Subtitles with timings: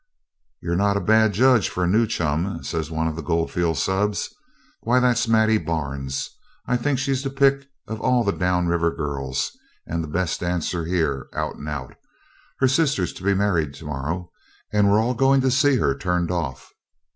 [0.63, 4.33] 'You're not a bad judge for a new chum,' says one of the goldfield subs.
[4.79, 6.27] 'Why, that's Maddie Barnes.
[6.65, 10.39] I think she's the pick of all the down the river girls, and the best
[10.39, 11.93] dancer here, out and out.
[12.59, 14.31] Her sister's to be married to morrow,
[14.73, 16.73] and we're all going to see her turned off.'